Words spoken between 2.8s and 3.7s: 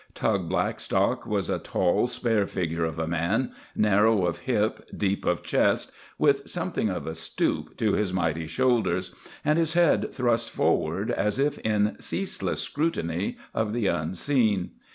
of a man,